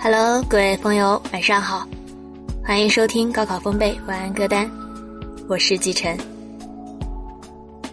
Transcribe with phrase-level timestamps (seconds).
[0.00, 1.84] Hello，各位朋友，晚上好，
[2.64, 4.70] 欢迎收听高考风贝晚安歌单，
[5.48, 6.16] 我是季晨。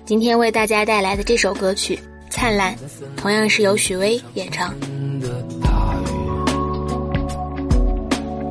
[0.05, 1.95] 今天为大家带来的这首歌曲
[2.29, 2.75] 《灿烂》，
[3.17, 4.71] 同样是由许巍演唱。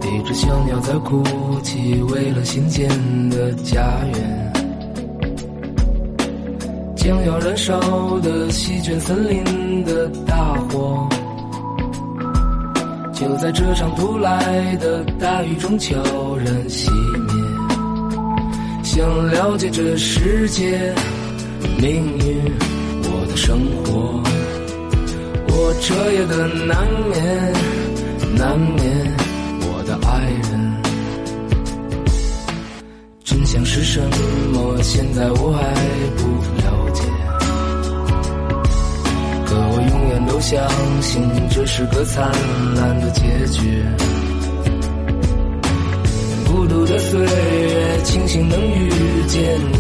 [0.03, 1.23] 一只小鸟在哭
[1.63, 2.89] 泣，为了新建
[3.31, 4.53] 的家园。
[6.97, 7.79] 将要燃烧
[8.21, 11.07] 的席卷森林的大火，
[13.15, 15.95] 就在这场突来的大雨中悄
[16.37, 16.91] 然熄
[17.27, 17.35] 灭。
[18.83, 20.93] 想了解这世界
[21.79, 22.43] 命运，
[23.05, 24.21] 我的生活，
[25.49, 27.53] 我彻夜的难眠，
[28.37, 28.83] 难眠。
[29.67, 30.11] 我的爱
[30.51, 30.53] 人，
[33.23, 34.01] 真相是什
[34.53, 34.83] 么？
[34.83, 35.63] 现在我还
[36.17, 36.24] 不
[40.35, 40.69] 都相
[41.01, 42.29] 信，这是个灿
[42.75, 43.85] 烂的结局。
[46.45, 48.91] 孤独的岁月，庆幸能遇
[49.29, 49.79] 见你。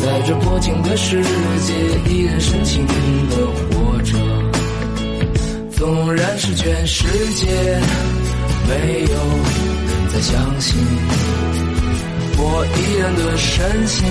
[0.00, 1.74] 在这薄情的世界，
[2.12, 4.14] 依然深情的活着。
[5.72, 7.04] 纵然是全世
[7.34, 7.46] 界
[8.68, 10.78] 没有人再相信，
[12.38, 14.06] 我依然的深情，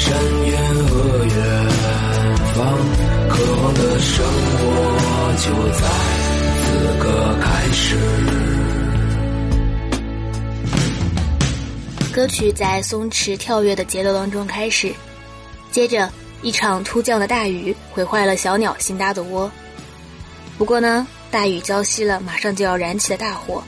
[0.00, 1.36] 存深渊和远
[2.54, 2.58] 方，
[3.28, 4.24] 渴望的生
[4.56, 4.64] 活
[5.36, 5.44] 就
[5.78, 5.82] 在
[6.64, 6.64] 此
[6.98, 7.04] 刻
[7.40, 7.98] 开始。
[12.12, 14.90] 歌曲在松弛跳跃的节奏当中开始，
[15.70, 16.10] 接着
[16.42, 19.50] 一场突降的大雨毁坏了小鸟新搭的窝。
[20.56, 23.62] 不过呢，大雨浇熄了马上就要燃起的大火，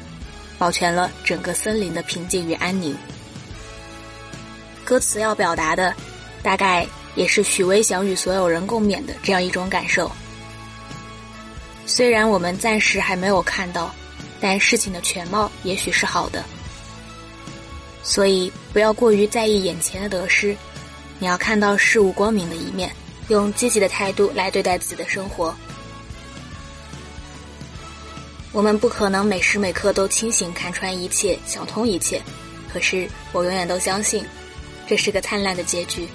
[0.58, 2.96] 保全了整个森林的平静与安宁。
[4.84, 5.94] 歌词要表达的，
[6.42, 10.10] 大概也是许巍想与所有人共勉的这样一种感受。
[11.86, 13.94] 虽然我们暂时还没有看到，
[14.40, 16.44] 但事情的全貌也许是好的。
[18.02, 20.56] 所以不要过于在意眼前的得失，
[21.18, 22.90] 你要看到事物光明的一面，
[23.28, 25.54] 用积极的态度来对待自己的生活。
[28.52, 32.20] 我们不可能每时每刻都清醒看穿一切，想通一切，
[32.72, 34.24] 可是我永远都相信。
[34.86, 36.08] 这是个灿烂的结局。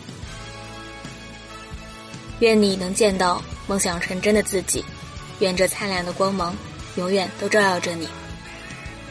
[2.40, 4.84] 愿你能见到梦想成真的自己，
[5.40, 6.56] 愿这灿烂的光芒
[6.96, 8.08] 永远都照耀着你，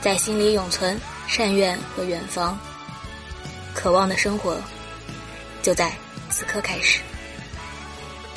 [0.01, 2.59] 在心里永存善愿和远方。
[3.75, 4.57] 渴望的生活
[5.63, 5.93] 就在
[6.31, 7.01] 此刻开始。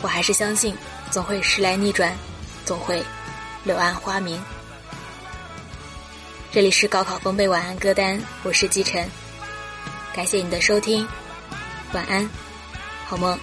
[0.02, 0.76] 我还是相信，
[1.12, 2.16] 总会时来逆转，
[2.66, 3.04] 总会
[3.64, 4.42] 柳暗花明。
[6.52, 9.08] 这里是高考风贝晚安歌单，我是季晨。
[10.16, 11.08] 感谢你的收听，
[11.94, 12.28] 晚安，
[13.06, 13.38] 好梦。